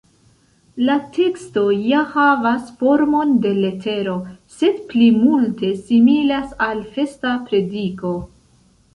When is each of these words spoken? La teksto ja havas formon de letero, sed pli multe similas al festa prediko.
La 0.85 0.93
teksto 1.15 1.63
ja 1.89 1.99
havas 2.13 2.71
formon 2.79 3.35
de 3.43 3.51
letero, 3.65 4.15
sed 4.53 4.79
pli 4.93 5.09
multe 5.17 5.69
similas 5.83 6.57
al 6.69 6.81
festa 6.97 7.35
prediko. 7.51 8.15